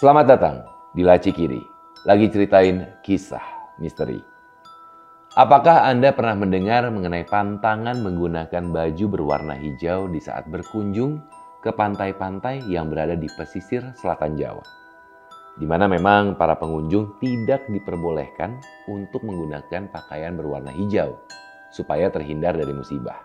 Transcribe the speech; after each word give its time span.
Selamat 0.00 0.32
datang 0.32 0.56
di 0.96 1.04
Laci 1.04 1.28
Kiri. 1.28 1.60
Lagi 2.08 2.32
ceritain 2.32 3.04
kisah 3.04 3.76
misteri. 3.76 4.16
Apakah 5.36 5.84
Anda 5.84 6.16
pernah 6.16 6.40
mendengar 6.40 6.88
mengenai 6.88 7.28
pantangan 7.28 8.00
menggunakan 8.00 8.64
baju 8.72 9.04
berwarna 9.12 9.60
hijau 9.60 10.08
di 10.08 10.16
saat 10.16 10.48
berkunjung 10.48 11.20
ke 11.60 11.76
pantai-pantai 11.76 12.64
yang 12.64 12.88
berada 12.88 13.12
di 13.12 13.28
pesisir 13.28 13.92
selatan 13.92 14.40
Jawa? 14.40 14.64
Di 15.60 15.68
mana 15.68 15.84
memang 15.84 16.32
para 16.40 16.56
pengunjung 16.56 17.20
tidak 17.20 17.68
diperbolehkan 17.68 18.56
untuk 18.88 19.20
menggunakan 19.20 19.92
pakaian 19.92 20.32
berwarna 20.32 20.72
hijau 20.72 21.20
supaya 21.76 22.08
terhindar 22.08 22.56
dari 22.56 22.72
musibah. 22.72 23.20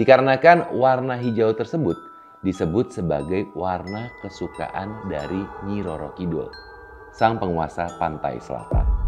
Dikarenakan 0.00 0.72
warna 0.72 1.20
hijau 1.20 1.52
tersebut 1.52 2.11
disebut 2.42 2.90
sebagai 2.90 3.46
warna 3.54 4.10
kesukaan 4.20 5.06
dari 5.06 5.46
Nyi 5.66 5.82
Roro 5.82 6.12
Kidul, 6.18 6.50
sang 7.14 7.38
penguasa 7.38 7.86
pantai 7.96 8.38
selatan. 8.42 9.02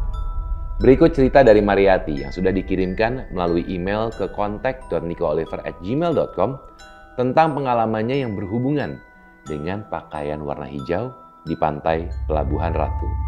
Berikut 0.83 1.15
cerita 1.15 1.47
dari 1.47 1.63
Mariati 1.63 2.27
yang 2.27 2.35
sudah 2.35 2.51
dikirimkan 2.51 3.31
melalui 3.31 3.63
email 3.71 4.11
ke 4.11 4.27
kontak.nikooliver@gmail.com 4.35 6.51
tentang 7.15 7.55
pengalamannya 7.55 8.27
yang 8.27 8.35
berhubungan 8.35 8.99
dengan 9.47 9.87
pakaian 9.87 10.43
warna 10.43 10.67
hijau 10.67 11.15
di 11.47 11.55
pantai 11.55 12.11
Pelabuhan 12.27 12.75
Ratu. 12.75 13.24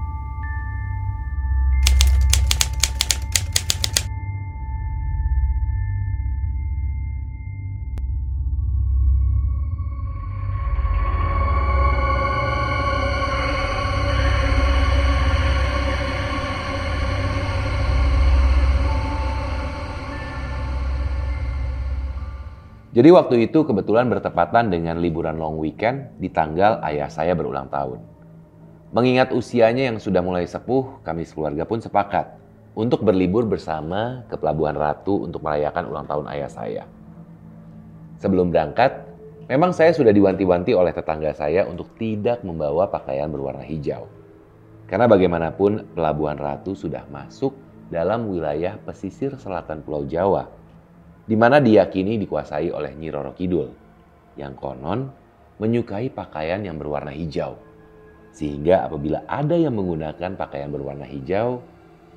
Jadi 22.96 23.12
waktu 23.12 23.44
itu 23.44 23.60
kebetulan 23.60 24.08
bertepatan 24.08 24.72
dengan 24.72 24.96
liburan 24.96 25.36
long 25.36 25.60
weekend 25.60 26.16
di 26.16 26.32
tanggal 26.32 26.80
ayah 26.80 27.12
saya 27.12 27.36
berulang 27.36 27.68
tahun. 27.68 28.00
Mengingat 28.96 29.36
usianya 29.36 29.92
yang 29.92 30.00
sudah 30.00 30.24
mulai 30.24 30.48
sepuh, 30.48 31.04
kami 31.04 31.28
sekeluarga 31.28 31.68
pun 31.68 31.76
sepakat 31.76 32.40
untuk 32.72 33.04
berlibur 33.04 33.44
bersama 33.44 34.24
ke 34.32 34.40
Pelabuhan 34.40 34.80
Ratu 34.80 35.28
untuk 35.28 35.44
merayakan 35.44 35.92
ulang 35.92 36.08
tahun 36.08 36.24
ayah 36.32 36.48
saya. 36.48 36.82
Sebelum 38.16 38.48
berangkat, 38.48 39.04
memang 39.44 39.76
saya 39.76 39.92
sudah 39.92 40.16
diwanti-wanti 40.16 40.72
oleh 40.72 40.96
tetangga 40.96 41.36
saya 41.36 41.68
untuk 41.68 41.92
tidak 42.00 42.40
membawa 42.48 42.88
pakaian 42.88 43.28
berwarna 43.28 43.60
hijau. 43.60 44.08
Karena 44.88 45.04
bagaimanapun 45.04 45.92
Pelabuhan 45.92 46.40
Ratu 46.40 46.72
sudah 46.72 47.04
masuk 47.12 47.52
dalam 47.92 48.32
wilayah 48.32 48.80
pesisir 48.88 49.36
selatan 49.36 49.84
Pulau 49.84 50.08
Jawa 50.08 50.48
di 51.26 51.34
mana 51.34 51.58
diyakini 51.58 52.22
dikuasai 52.22 52.70
oleh 52.70 52.94
Nyi 52.94 53.10
Roro 53.10 53.34
Kidul, 53.34 53.68
yang 54.38 54.54
konon 54.54 55.10
menyukai 55.58 56.08
pakaian 56.14 56.62
yang 56.62 56.78
berwarna 56.78 57.10
hijau. 57.10 57.58
Sehingga 58.30 58.86
apabila 58.86 59.26
ada 59.26 59.58
yang 59.58 59.74
menggunakan 59.74 60.38
pakaian 60.38 60.70
berwarna 60.70 61.02
hijau, 61.02 61.66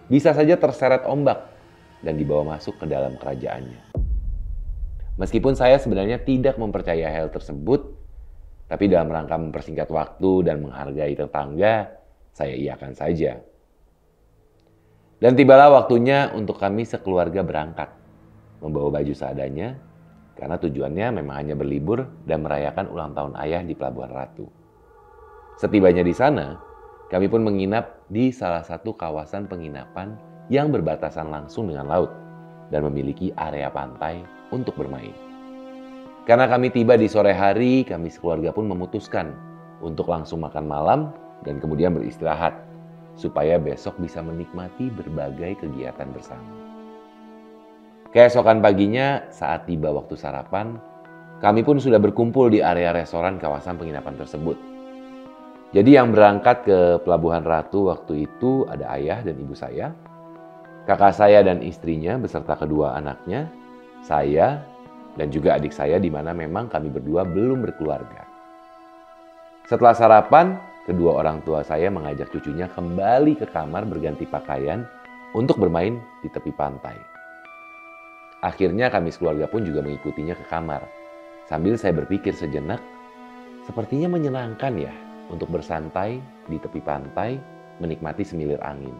bisa 0.05 0.37
saja 0.37 0.61
terseret 0.61 1.09
ombak 1.09 1.41
dan 2.05 2.21
dibawa 2.21 2.55
masuk 2.57 2.77
ke 2.77 2.85
dalam 2.85 3.17
kerajaannya. 3.17 3.89
Meskipun 5.19 5.57
saya 5.57 5.81
sebenarnya 5.81 6.21
tidak 6.21 6.55
mempercayai 6.61 7.11
hal 7.11 7.33
tersebut, 7.33 7.91
tapi 8.69 8.87
dalam 8.87 9.09
rangka 9.09 9.35
mempersingkat 9.35 9.89
waktu 9.89 10.47
dan 10.47 10.61
menghargai 10.61 11.17
tetangga, 11.17 11.97
saya 12.31 12.55
iakan 12.55 12.93
saja. 12.93 13.41
Dan 15.19 15.35
tibalah 15.35 15.67
waktunya 15.75 16.31
untuk 16.31 16.55
kami 16.55 16.87
sekeluarga 16.87 17.43
berangkat 17.43 17.98
membawa 18.59 18.99
baju 18.99 19.13
seadanya 19.15 19.75
karena 20.39 20.55
tujuannya 20.55 21.19
memang 21.19 21.35
hanya 21.35 21.55
berlibur 21.59 22.07
dan 22.23 22.47
merayakan 22.47 22.87
ulang 22.87 23.11
tahun 23.11 23.35
ayah 23.43 23.59
di 23.59 23.75
Pelabuhan 23.75 24.15
Ratu. 24.15 24.47
Setibanya 25.59 25.99
di 25.99 26.15
sana, 26.15 26.55
kami 27.11 27.27
pun 27.27 27.43
menginap 27.43 28.07
di 28.07 28.31
salah 28.31 28.63
satu 28.63 28.95
kawasan 28.95 29.51
penginapan 29.51 30.15
yang 30.47 30.71
berbatasan 30.71 31.27
langsung 31.27 31.67
dengan 31.67 31.91
laut 31.91 32.11
dan 32.71 32.87
memiliki 32.87 33.35
area 33.35 33.67
pantai 33.67 34.23
untuk 34.55 34.79
bermain. 34.79 35.11
Karena 36.23 36.47
kami 36.47 36.71
tiba 36.71 36.95
di 36.95 37.11
sore 37.11 37.35
hari, 37.35 37.83
kami 37.83 38.07
sekeluarga 38.07 38.55
pun 38.55 38.69
memutuskan 38.69 39.35
untuk 39.83 40.07
langsung 40.07 40.39
makan 40.39 40.65
malam 40.69 40.99
dan 41.43 41.59
kemudian 41.59 41.91
beristirahat 41.91 42.55
supaya 43.19 43.59
besok 43.59 43.99
bisa 43.99 44.23
menikmati 44.23 44.87
berbagai 44.93 45.59
kegiatan 45.59 46.07
bersama. 46.15 46.68
Keesokan 48.09 48.57
paginya, 48.57 49.29
saat 49.29 49.69
tiba 49.69 49.93
waktu 49.93 50.17
sarapan, 50.17 50.81
kami 51.45 51.61
pun 51.61 51.77
sudah 51.77 52.01
berkumpul 52.01 52.49
di 52.49 52.57
area 52.57 52.89
restoran 52.89 53.37
kawasan 53.37 53.77
penginapan 53.77 54.17
tersebut. 54.17 54.57
Jadi 55.77 55.93
yang 55.93 56.09
berangkat 56.09 56.65
ke 56.65 56.79
Pelabuhan 57.05 57.45
Ratu 57.45 57.93
waktu 57.93 58.25
itu 58.25 58.65
ada 58.65 58.89
ayah 58.97 59.21
dan 59.21 59.37
ibu 59.37 59.53
saya, 59.53 59.93
kakak 60.89 61.13
saya 61.13 61.45
dan 61.45 61.61
istrinya 61.61 62.17
beserta 62.17 62.57
kedua 62.57 62.97
anaknya, 62.97 63.45
saya, 64.01 64.65
dan 65.13 65.29
juga 65.29 65.61
adik 65.61 65.69
saya 65.69 66.01
di 66.01 66.09
mana 66.09 66.33
memang 66.33 66.65
kami 66.65 66.89
berdua 66.89 67.21
belum 67.29 67.61
berkeluarga. 67.61 68.25
Setelah 69.69 69.93
sarapan, 69.93 70.57
kedua 70.89 71.21
orang 71.21 71.45
tua 71.45 71.61
saya 71.61 71.93
mengajak 71.93 72.33
cucunya 72.33 72.65
kembali 72.73 73.37
ke 73.37 73.45
kamar 73.53 73.85
berganti 73.85 74.25
pakaian 74.25 74.81
untuk 75.37 75.61
bermain 75.61 76.01
di 76.25 76.29
tepi 76.33 76.49
pantai. 76.57 77.18
Akhirnya 78.39 78.87
kami 78.87 79.11
sekeluarga 79.11 79.51
pun 79.51 79.67
juga 79.67 79.83
mengikutinya 79.83 80.31
ke 80.31 80.47
kamar. 80.47 80.87
Sambil 81.51 81.75
saya 81.75 81.91
berpikir 81.91 82.31
sejenak, 82.31 82.79
sepertinya 83.67 84.15
menyenangkan 84.15 84.79
ya 84.79 84.93
untuk 85.27 85.51
bersantai 85.51 86.23
di 86.47 86.55
tepi 86.55 86.79
pantai, 86.79 87.35
menikmati 87.83 88.23
semilir 88.23 88.63
angin. 88.63 88.95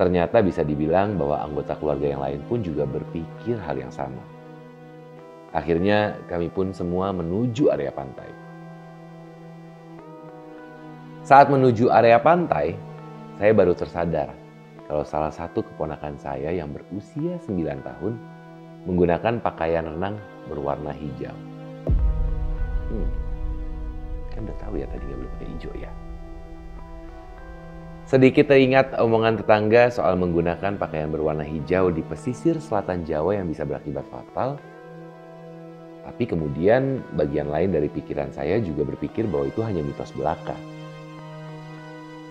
Ternyata 0.00 0.40
bisa 0.40 0.64
dibilang 0.64 1.20
bahwa 1.20 1.44
anggota 1.44 1.76
keluarga 1.76 2.08
yang 2.08 2.24
lain 2.24 2.40
pun 2.48 2.64
juga 2.64 2.88
berpikir 2.88 3.60
hal 3.60 3.76
yang 3.76 3.92
sama. 3.92 4.24
Akhirnya 5.52 6.16
kami 6.32 6.48
pun 6.48 6.72
semua 6.72 7.12
menuju 7.12 7.68
area 7.68 7.92
pantai. 7.92 8.32
Saat 11.20 11.52
menuju 11.52 11.92
area 11.92 12.16
pantai, 12.16 12.72
saya 13.36 13.52
baru 13.52 13.76
tersadar 13.76 14.41
kalau 14.90 15.04
salah 15.06 15.30
satu 15.30 15.62
keponakan 15.62 16.18
saya 16.18 16.50
yang 16.50 16.70
berusia 16.74 17.38
9 17.46 17.58
tahun 17.82 18.14
menggunakan 18.86 19.38
pakaian 19.38 19.86
renang 19.86 20.18
berwarna 20.50 20.90
hijau. 20.90 21.34
Hmm, 22.90 23.08
kan 24.34 24.44
udah 24.44 24.58
tahu 24.58 24.74
ya 24.82 24.86
tadi 24.90 25.02
nggak 25.06 25.18
boleh 25.22 25.32
pakai 25.38 25.48
hijau 25.54 25.74
ya. 25.78 25.90
Sedikit 28.02 28.50
teringat 28.50 28.98
omongan 28.98 29.40
tetangga 29.40 29.88
soal 29.88 30.18
menggunakan 30.18 30.76
pakaian 30.76 31.08
berwarna 31.08 31.46
hijau 31.46 31.88
di 31.88 32.02
pesisir 32.04 32.58
selatan 32.58 33.06
Jawa 33.06 33.38
yang 33.40 33.48
bisa 33.48 33.62
berakibat 33.64 34.04
fatal. 34.10 34.60
Tapi 36.02 36.26
kemudian 36.26 37.00
bagian 37.14 37.46
lain 37.48 37.70
dari 37.70 37.86
pikiran 37.86 38.34
saya 38.34 38.58
juga 38.58 38.82
berpikir 38.84 39.24
bahwa 39.30 39.46
itu 39.46 39.62
hanya 39.62 39.80
mitos 39.86 40.10
belaka. 40.12 40.58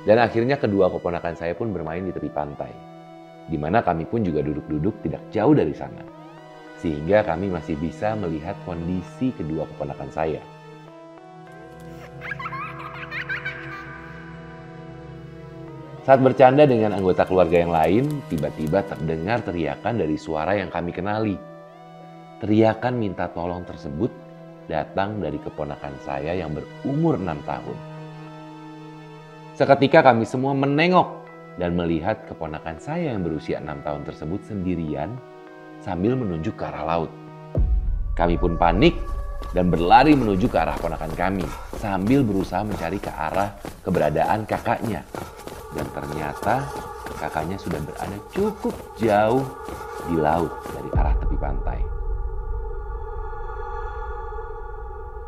Dan 0.01 0.17
akhirnya 0.17 0.57
kedua 0.57 0.89
keponakan 0.89 1.37
saya 1.37 1.53
pun 1.53 1.69
bermain 1.69 2.01
di 2.01 2.09
tepi 2.09 2.33
pantai, 2.33 2.73
di 3.45 3.53
mana 3.53 3.85
kami 3.85 4.09
pun 4.09 4.25
juga 4.25 4.41
duduk-duduk 4.41 5.05
tidak 5.05 5.21
jauh 5.29 5.53
dari 5.53 5.77
sana. 5.77 6.01
Sehingga 6.81 7.21
kami 7.21 7.53
masih 7.53 7.77
bisa 7.77 8.17
melihat 8.17 8.57
kondisi 8.65 9.29
kedua 9.29 9.69
keponakan 9.69 10.09
saya. 10.09 10.41
Saat 16.01 16.17
bercanda 16.25 16.65
dengan 16.65 16.97
anggota 16.97 17.29
keluarga 17.29 17.61
yang 17.61 17.69
lain, 17.69 18.25
tiba-tiba 18.25 18.81
terdengar 18.81 19.45
teriakan 19.45 20.01
dari 20.01 20.17
suara 20.17 20.57
yang 20.57 20.73
kami 20.73 20.89
kenali. 20.89 21.37
Teriakan 22.41 22.97
minta 22.97 23.29
tolong 23.29 23.61
tersebut 23.61 24.09
datang 24.65 25.21
dari 25.21 25.37
keponakan 25.37 25.93
saya 26.01 26.33
yang 26.33 26.57
berumur 26.57 27.21
enam 27.21 27.37
tahun. 27.45 27.90
Seketika 29.61 30.01
kami 30.01 30.25
semua 30.25 30.57
menengok 30.57 31.21
dan 31.61 31.77
melihat 31.77 32.25
keponakan 32.25 32.81
saya 32.81 33.13
yang 33.13 33.21
berusia 33.21 33.61
enam 33.61 33.77
tahun 33.85 34.01
tersebut 34.09 34.41
sendirian 34.41 35.13
sambil 35.85 36.17
menunjuk 36.17 36.57
ke 36.57 36.65
arah 36.65 36.81
laut. 36.81 37.13
Kami 38.17 38.41
pun 38.41 38.57
panik 38.57 38.97
dan 39.53 39.69
berlari 39.69 40.17
menuju 40.17 40.49
ke 40.49 40.57
arah 40.57 40.73
ponakan 40.81 41.13
kami 41.13 41.45
sambil 41.77 42.25
berusaha 42.25 42.65
mencari 42.65 42.97
ke 42.97 43.13
arah 43.13 43.53
keberadaan 43.85 44.49
kakaknya. 44.49 45.05
Dan 45.77 45.85
ternyata 45.93 46.65
kakaknya 47.21 47.61
sudah 47.61 47.85
berada 47.85 48.17
cukup 48.33 48.73
jauh 48.97 49.45
di 50.09 50.17
laut 50.17 50.49
dari 50.73 50.89
arah 50.97 51.13
tepi 51.21 51.37
pantai. 51.37 52.00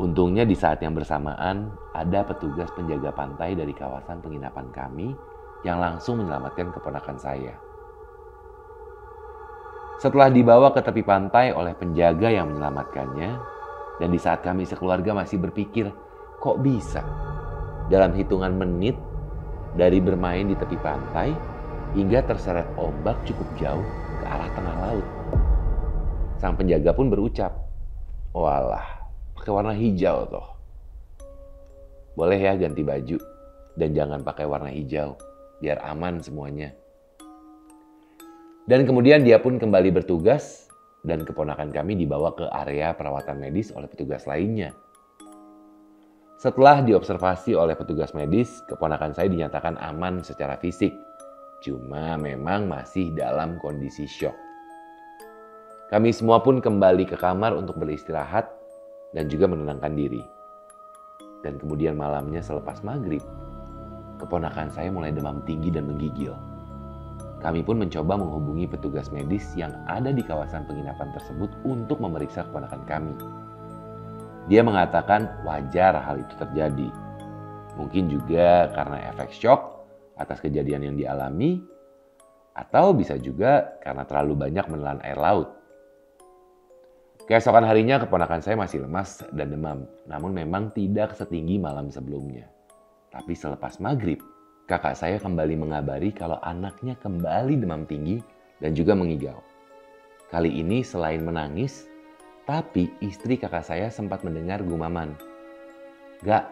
Untungnya 0.02 0.42
di 0.42 0.58
saat 0.58 0.82
yang 0.82 0.98
bersamaan 0.98 1.70
ada 1.94 2.26
petugas 2.26 2.66
penjaga 2.74 3.14
pantai 3.14 3.54
dari 3.54 3.78
kawasan 3.78 4.26
penginapan 4.26 4.66
kami 4.74 5.14
yang 5.62 5.78
langsung 5.78 6.18
menyelamatkan 6.18 6.74
keponakan 6.74 7.18
saya. 7.22 7.54
Setelah 10.02 10.34
dibawa 10.34 10.74
ke 10.74 10.82
tepi 10.82 11.06
pantai 11.06 11.54
oleh 11.54 11.78
penjaga 11.78 12.34
yang 12.34 12.50
menyelamatkannya, 12.50 13.32
dan 14.02 14.10
di 14.10 14.18
saat 14.18 14.42
kami 14.42 14.66
sekeluarga 14.66 15.14
masih 15.14 15.38
berpikir, 15.38 15.94
kok 16.42 16.58
bisa? 16.66 17.06
Dalam 17.88 18.18
hitungan 18.18 18.58
menit 18.58 18.98
dari 19.78 20.02
bermain 20.02 20.50
di 20.50 20.58
tepi 20.58 20.76
pantai 20.82 21.30
hingga 21.94 22.26
terseret 22.26 22.66
ombak 22.82 23.22
cukup 23.30 23.46
jauh 23.62 23.86
ke 24.20 24.26
arah 24.26 24.50
tengah 24.58 24.76
laut. 24.90 25.08
Sang 26.42 26.58
penjaga 26.58 26.92
pun 26.98 27.14
berucap, 27.14 27.54
walah, 28.34 29.03
pakai 29.44 29.60
warna 29.60 29.76
hijau 29.76 30.24
toh. 30.32 30.48
Boleh 32.16 32.40
ya 32.40 32.56
ganti 32.56 32.80
baju 32.80 33.20
dan 33.76 33.92
jangan 33.92 34.24
pakai 34.24 34.48
warna 34.48 34.72
hijau 34.72 35.20
biar 35.60 35.84
aman 35.84 36.24
semuanya. 36.24 36.72
Dan 38.64 38.88
kemudian 38.88 39.28
dia 39.28 39.44
pun 39.44 39.60
kembali 39.60 39.92
bertugas 39.92 40.72
dan 41.04 41.28
keponakan 41.28 41.76
kami 41.76 42.00
dibawa 42.00 42.32
ke 42.32 42.48
area 42.56 42.96
perawatan 42.96 43.44
medis 43.44 43.76
oleh 43.76 43.92
petugas 43.92 44.24
lainnya. 44.24 44.72
Setelah 46.40 46.80
diobservasi 46.80 47.52
oleh 47.52 47.76
petugas 47.76 48.16
medis, 48.16 48.64
keponakan 48.72 49.12
saya 49.12 49.28
dinyatakan 49.28 49.76
aman 49.76 50.24
secara 50.24 50.56
fisik. 50.56 50.96
Cuma 51.60 52.16
memang 52.16 52.72
masih 52.72 53.12
dalam 53.12 53.60
kondisi 53.60 54.08
syok. 54.08 54.36
Kami 55.92 56.16
semua 56.16 56.40
pun 56.40 56.64
kembali 56.64 57.12
ke 57.12 57.20
kamar 57.20 57.52
untuk 57.60 57.76
beristirahat 57.76 58.63
dan 59.14 59.30
juga 59.30 59.46
menenangkan 59.48 59.94
diri. 59.94 60.22
Dan 61.46 61.62
kemudian 61.62 61.96
malamnya 61.96 62.42
selepas 62.42 62.82
maghrib, 62.82 63.22
keponakan 64.20 64.70
saya 64.74 64.90
mulai 64.90 65.14
demam 65.14 65.40
tinggi 65.46 65.70
dan 65.70 65.88
menggigil. 65.88 66.34
Kami 67.44 67.60
pun 67.60 67.76
mencoba 67.76 68.16
menghubungi 68.16 68.72
petugas 68.72 69.12
medis 69.12 69.44
yang 69.60 69.76
ada 69.92 70.16
di 70.16 70.24
kawasan 70.24 70.64
penginapan 70.64 71.12
tersebut 71.12 71.52
untuk 71.68 72.00
memeriksa 72.00 72.48
keponakan 72.48 72.82
kami. 72.88 73.16
Dia 74.48 74.64
mengatakan 74.64 75.44
wajar 75.44 76.00
hal 76.00 76.24
itu 76.24 76.34
terjadi. 76.40 76.88
Mungkin 77.76 78.08
juga 78.08 78.72
karena 78.72 79.12
efek 79.12 79.36
shock 79.36 79.84
atas 80.16 80.40
kejadian 80.40 80.88
yang 80.88 80.96
dialami, 80.96 81.60
atau 82.54 82.94
bisa 82.94 83.18
juga 83.18 83.82
karena 83.82 84.06
terlalu 84.06 84.48
banyak 84.48 84.66
menelan 84.70 85.02
air 85.02 85.18
laut. 85.18 85.50
Keesokan 87.24 87.64
harinya 87.64 88.04
keponakan 88.04 88.44
saya 88.44 88.60
masih 88.60 88.84
lemas 88.84 89.24
dan 89.32 89.48
demam, 89.48 89.88
namun 90.12 90.36
memang 90.36 90.76
tidak 90.76 91.16
setinggi 91.16 91.56
malam 91.56 91.88
sebelumnya. 91.88 92.52
Tapi 93.16 93.32
selepas 93.32 93.80
maghrib, 93.80 94.20
kakak 94.68 95.00
saya 95.00 95.16
kembali 95.24 95.56
mengabari 95.56 96.12
kalau 96.12 96.36
anaknya 96.44 97.00
kembali 97.00 97.64
demam 97.64 97.88
tinggi 97.88 98.20
dan 98.60 98.76
juga 98.76 98.92
mengigau. 98.92 99.40
Kali 100.36 100.52
ini 100.52 100.84
selain 100.84 101.24
menangis, 101.24 101.88
tapi 102.44 102.92
istri 103.00 103.40
kakak 103.40 103.64
saya 103.64 103.88
sempat 103.88 104.28
mendengar 104.28 104.60
gumaman. 104.60 105.16
Gak, 106.28 106.44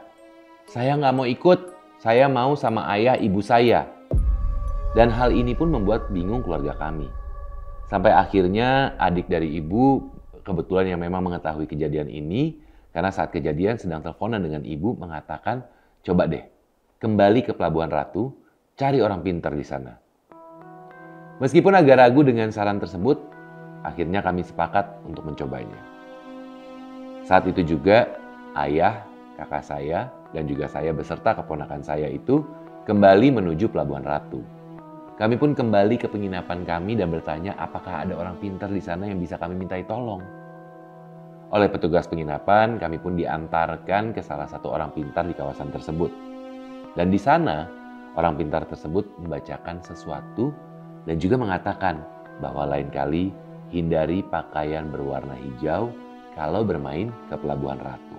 saya 0.71 0.95
nggak 0.95 1.15
mau 1.19 1.27
ikut, 1.27 1.59
saya 1.99 2.31
mau 2.31 2.55
sama 2.55 2.87
ayah 2.95 3.19
ibu 3.19 3.43
saya. 3.43 3.91
Dan 4.95 5.11
hal 5.11 5.35
ini 5.35 5.51
pun 5.51 5.67
membuat 5.67 6.07
bingung 6.15 6.39
keluarga 6.47 6.79
kami. 6.79 7.11
Sampai 7.91 8.15
akhirnya 8.15 8.95
adik 8.95 9.27
dari 9.27 9.59
ibu 9.59 10.20
kebetulan 10.41 10.93
yang 10.93 11.01
memang 11.01 11.21
mengetahui 11.25 11.65
kejadian 11.69 12.09
ini, 12.09 12.57
karena 12.91 13.09
saat 13.13 13.31
kejadian 13.31 13.79
sedang 13.79 14.03
teleponan 14.03 14.43
dengan 14.43 14.61
ibu 14.67 14.97
mengatakan 14.97 15.63
Coba 16.01 16.25
deh, 16.25 16.41
kembali 16.97 17.45
ke 17.45 17.53
Pelabuhan 17.53 17.93
Ratu, 17.93 18.33
cari 18.73 19.05
orang 19.05 19.21
pintar 19.21 19.53
di 19.53 19.61
sana. 19.61 19.93
Meskipun 21.37 21.77
agak 21.77 22.01
ragu 22.01 22.25
dengan 22.25 22.49
saran 22.49 22.81
tersebut, 22.81 23.21
akhirnya 23.85 24.25
kami 24.25 24.41
sepakat 24.41 24.97
untuk 25.05 25.29
mencobanya. 25.29 25.77
Saat 27.21 27.45
itu 27.45 27.77
juga, 27.77 28.09
ayah, 28.57 29.05
kakak 29.37 29.61
saya, 29.61 30.09
dan 30.33 30.49
juga 30.49 30.65
saya 30.65 30.89
beserta 30.89 31.37
keponakan 31.37 31.85
saya 31.85 32.09
itu 32.09 32.41
kembali 32.89 33.29
menuju 33.29 33.69
Pelabuhan 33.69 34.01
Ratu. 34.01 34.41
Kami 35.21 35.37
pun 35.37 35.53
kembali 35.53 36.01
ke 36.01 36.09
penginapan 36.09 36.65
kami 36.65 36.97
dan 36.97 37.13
bertanya 37.13 37.53
apakah 37.61 38.01
ada 38.01 38.17
orang 38.17 38.41
pintar 38.41 38.73
di 38.73 38.81
sana 38.81 39.05
yang 39.05 39.21
bisa 39.21 39.37
kami 39.37 39.53
mintai 39.53 39.85
tolong. 39.85 40.17
Oleh 41.53 41.69
petugas 41.69 42.09
penginapan, 42.09 42.81
kami 42.81 42.97
pun 42.97 43.13
diantarkan 43.13 44.17
ke 44.17 44.25
salah 44.25 44.49
satu 44.49 44.73
orang 44.73 44.89
pintar 44.89 45.29
di 45.29 45.37
kawasan 45.37 45.69
tersebut. 45.69 46.09
Dan 46.97 47.13
di 47.13 47.21
sana, 47.21 47.69
orang 48.17 48.33
pintar 48.33 48.65
tersebut 48.65 49.05
membacakan 49.21 49.85
sesuatu 49.85 50.49
dan 51.05 51.21
juga 51.21 51.37
mengatakan 51.37 52.01
bahwa 52.41 52.65
lain 52.65 52.89
kali 52.89 53.29
hindari 53.69 54.25
pakaian 54.25 54.89
berwarna 54.89 55.37
hijau 55.37 55.93
kalau 56.33 56.65
bermain 56.65 57.13
ke 57.29 57.37
Pelabuhan 57.37 57.77
Ratu. 57.77 58.17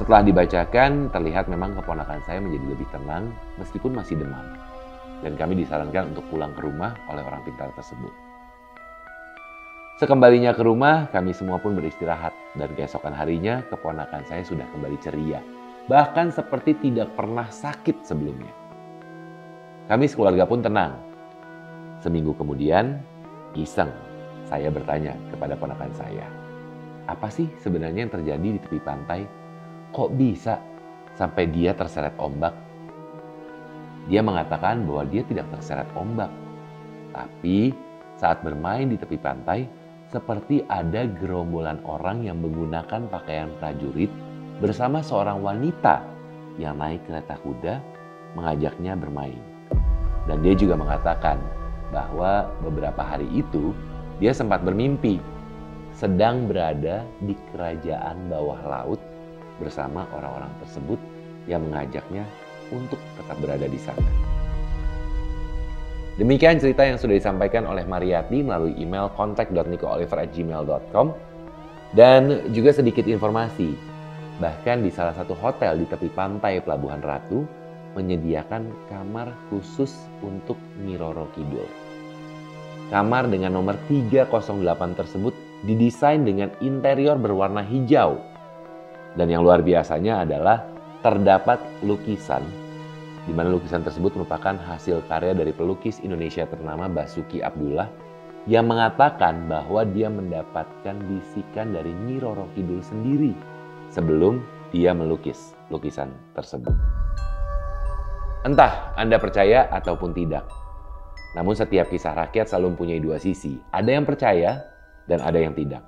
Setelah 0.00 0.24
dibacakan, 0.24 1.12
terlihat 1.12 1.52
memang 1.52 1.76
keponakan 1.76 2.24
saya 2.24 2.40
menjadi 2.40 2.64
lebih 2.64 2.88
tenang 2.96 3.28
meskipun 3.60 3.92
masih 3.92 4.16
demam. 4.16 4.63
Dan 5.24 5.40
kami 5.40 5.56
disarankan 5.56 6.12
untuk 6.12 6.28
pulang 6.28 6.52
ke 6.52 6.60
rumah 6.60 6.92
oleh 7.08 7.24
orang 7.24 7.40
pintar 7.48 7.72
tersebut. 7.72 8.12
Sekembalinya 9.96 10.52
ke 10.52 10.60
rumah, 10.60 11.08
kami 11.08 11.32
semua 11.32 11.56
pun 11.62 11.72
beristirahat 11.72 12.34
dan 12.58 12.68
keesokan 12.76 13.14
harinya 13.16 13.64
keponakan 13.72 14.26
saya 14.28 14.44
sudah 14.44 14.68
kembali 14.68 14.98
ceria. 15.00 15.40
Bahkan 15.88 16.34
seperti 16.34 16.76
tidak 16.76 17.14
pernah 17.16 17.48
sakit 17.48 18.04
sebelumnya. 18.04 18.52
Kami 19.86 20.04
sekeluarga 20.10 20.44
pun 20.44 20.60
tenang. 20.60 20.98
Seminggu 22.02 22.34
kemudian, 22.36 23.00
iseng 23.56 23.92
saya 24.44 24.68
bertanya 24.68 25.16
kepada 25.32 25.56
ponakan 25.56 25.92
saya, 25.96 26.26
apa 27.04 27.28
sih 27.28 27.48
sebenarnya 27.60 28.08
yang 28.08 28.12
terjadi 28.12 28.48
di 28.56 28.60
tepi 28.60 28.80
pantai? 28.80 29.28
Kok 29.92 30.10
bisa 30.16 30.56
sampai 31.14 31.52
dia 31.52 31.76
terseret 31.76 32.16
ombak? 32.16 32.63
Dia 34.04 34.20
mengatakan 34.20 34.84
bahwa 34.84 35.08
dia 35.08 35.24
tidak 35.24 35.48
terseret 35.54 35.88
ombak, 35.96 36.28
tapi 37.16 37.72
saat 38.20 38.44
bermain 38.44 38.92
di 38.92 39.00
tepi 39.00 39.16
pantai, 39.16 39.64
seperti 40.12 40.62
ada 40.68 41.08
gerombolan 41.08 41.80
orang 41.88 42.22
yang 42.22 42.38
menggunakan 42.38 43.08
pakaian 43.08 43.50
prajurit 43.58 44.12
bersama 44.60 45.00
seorang 45.00 45.40
wanita 45.40 46.04
yang 46.60 46.78
naik 46.78 47.02
kereta 47.08 47.34
kuda 47.42 47.80
mengajaknya 48.38 48.94
bermain. 48.94 49.40
Dan 50.28 50.40
dia 50.44 50.54
juga 50.54 50.78
mengatakan 50.78 51.40
bahwa 51.90 52.48
beberapa 52.62 53.02
hari 53.02 53.26
itu 53.34 53.74
dia 54.22 54.30
sempat 54.30 54.62
bermimpi 54.62 55.18
sedang 55.94 56.50
berada 56.50 57.06
di 57.22 57.34
kerajaan 57.54 58.26
bawah 58.26 58.60
laut 58.66 59.00
bersama 59.62 60.06
orang-orang 60.10 60.50
tersebut 60.62 60.98
yang 61.46 61.62
mengajaknya 61.70 62.26
untuk 62.74 62.98
tetap 63.14 63.38
berada 63.38 63.70
di 63.70 63.78
sana. 63.78 64.34
Demikian 66.14 66.62
cerita 66.62 66.86
yang 66.86 66.94
sudah 66.94 67.18
disampaikan 67.18 67.66
oleh 67.66 67.82
Mariati 67.82 68.38
melalui 68.46 68.78
email 68.78 69.10
contact.nicooliver@gmail.com 69.18 71.06
dan 71.98 72.50
juga 72.54 72.70
sedikit 72.70 73.02
informasi. 73.06 73.74
Bahkan 74.38 74.86
di 74.86 74.90
salah 74.94 75.14
satu 75.14 75.34
hotel 75.34 75.82
di 75.82 75.86
tepi 75.90 76.06
pantai 76.14 76.62
Pelabuhan 76.62 77.02
Ratu 77.02 77.42
menyediakan 77.98 78.90
kamar 78.90 79.34
khusus 79.50 79.90
untuk 80.22 80.58
Nyiroro 80.82 81.30
Kidul. 81.34 81.66
Kamar 82.94 83.26
dengan 83.26 83.58
nomor 83.58 83.74
308 83.90 84.94
tersebut 84.94 85.34
didesain 85.66 86.22
dengan 86.22 86.54
interior 86.62 87.18
berwarna 87.18 87.66
hijau. 87.66 88.22
Dan 89.18 89.30
yang 89.30 89.42
luar 89.42 89.66
biasanya 89.66 90.26
adalah 90.26 90.62
terdapat 91.02 91.58
lukisan 91.82 92.42
di 93.24 93.32
mana 93.32 93.48
lukisan 93.48 93.80
tersebut 93.80 94.12
merupakan 94.20 94.56
hasil 94.56 95.00
karya 95.08 95.32
dari 95.32 95.52
pelukis 95.56 96.00
Indonesia 96.04 96.44
ternama 96.44 96.88
Basuki 96.92 97.40
Abdullah 97.40 97.88
yang 98.44 98.68
mengatakan 98.68 99.48
bahwa 99.48 99.88
dia 99.88 100.12
mendapatkan 100.12 100.96
bisikan 101.08 101.72
dari 101.72 101.96
Nyi 102.04 102.20
Roro 102.20 102.44
Kidul 102.52 102.84
sendiri 102.84 103.32
sebelum 103.88 104.44
dia 104.68 104.92
melukis 104.92 105.56
lukisan 105.72 106.12
tersebut. 106.36 106.76
Entah 108.44 108.92
Anda 109.00 109.16
percaya 109.16 109.72
ataupun 109.72 110.12
tidak, 110.12 110.44
namun 111.32 111.56
setiap 111.56 111.88
kisah 111.88 112.12
rakyat 112.12 112.52
selalu 112.52 112.76
mempunyai 112.76 113.00
dua 113.00 113.16
sisi. 113.16 113.56
Ada 113.72 113.90
yang 113.96 114.04
percaya 114.04 114.60
dan 115.10 115.24
ada 115.24 115.40
yang 115.40 115.56
tidak. 115.56 115.80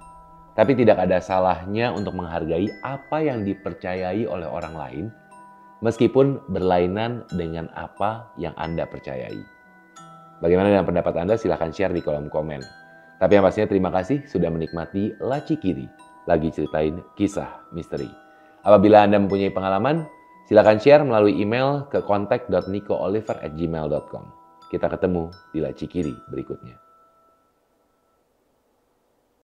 Tapi 0.57 0.73
tidak 0.73 0.97
ada 1.05 1.21
salahnya 1.21 1.93
untuk 1.93 2.17
menghargai 2.17 2.67
apa 2.81 3.21
yang 3.21 3.45
dipercayai 3.45 4.25
oleh 4.25 4.49
orang 4.49 4.75
lain 4.75 5.05
meskipun 5.85 6.41
berlainan 6.49 7.29
dengan 7.35 7.69
apa 7.77 8.33
yang 8.41 8.57
Anda 8.57 8.89
percayai. 8.89 9.57
Bagaimana 10.41 10.73
dengan 10.73 10.85
pendapat 10.85 11.17
Anda? 11.17 11.41
Silahkan 11.41 11.73
share 11.73 11.97
di 11.97 12.05
kolom 12.05 12.29
komen. 12.29 12.61
Tapi 13.17 13.41
yang 13.41 13.49
pastinya 13.49 13.73
terima 13.73 13.89
kasih 13.89 14.29
sudah 14.29 14.53
menikmati 14.53 15.17
Laci 15.25 15.57
Kiri, 15.57 15.89
lagi 16.29 16.53
ceritain 16.53 17.01
kisah 17.17 17.65
misteri. 17.73 18.13
Apabila 18.61 19.09
Anda 19.09 19.17
mempunyai 19.17 19.49
pengalaman, 19.49 20.05
silahkan 20.45 20.77
share 20.77 21.01
melalui 21.01 21.41
email 21.41 21.89
ke 21.89 22.05
kontak.nicooliver@gmail.com. 22.05 24.25
Kita 24.69 24.93
ketemu 24.93 25.33
di 25.57 25.65
Laci 25.65 25.89
Kiri 25.89 26.13
berikutnya. 26.29 26.86